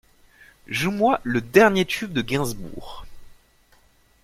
Joue 0.65 0.89
moi 0.89 1.19
le 1.23 1.41
dernier 1.41 1.85
tube 1.85 2.11
de 2.11 2.23
Gainsbourg. 2.23 3.05